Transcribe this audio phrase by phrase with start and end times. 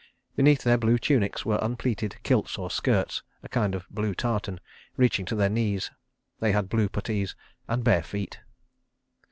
[0.35, 4.59] Beneath their blue tunics were unpleated kilts or skirts, of a kind of blue tartan,
[4.97, 5.91] reaching to their knees.
[6.39, 7.35] They had blue puttees
[7.67, 8.39] and bare feet.